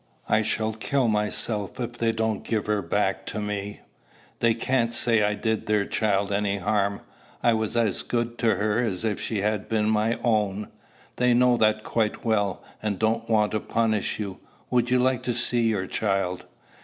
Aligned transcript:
I 0.27 0.41
shall 0.41 0.73
kill 0.73 1.07
myself 1.07 1.79
if 1.79 1.91
they 1.99 2.11
don't 2.11 2.43
give 2.43 2.67
me 2.67 2.73
her 2.73 2.81
back. 2.81 3.29
They 4.39 4.53
can't 4.55 4.91
say 4.91 5.21
I 5.21 5.35
did 5.35 5.67
their 5.67 5.85
child 5.85 6.31
any 6.31 6.57
harm. 6.57 7.01
I 7.43 7.53
was 7.53 7.77
as 7.77 8.01
good 8.01 8.39
to 8.39 8.55
her 8.55 8.79
as 8.79 9.05
if 9.05 9.21
she 9.21 9.41
had 9.41 9.69
been 9.69 9.87
my 9.91 10.17
own." 10.23 10.69
"They 11.17 11.35
know 11.35 11.55
that 11.57 11.83
quite 11.83 12.25
well, 12.25 12.63
and 12.81 12.97
don't 12.97 13.29
want 13.29 13.51
to 13.51 13.59
punish 13.59 14.17
you. 14.19 14.39
Would 14.71 14.89
you 14.89 14.97
like 14.97 15.21
to 15.21 15.33
see 15.33 15.69
your 15.69 15.85
child?" 15.85 16.45